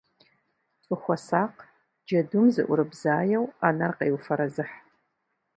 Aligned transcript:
Фыхуэсакъ, 0.85 1.61
джэдум, 2.05 2.47
зыӏурыбзаеу, 2.53 3.45
ӏэнэр 3.59 3.91
къеуфэрэзыхь. 3.97 4.75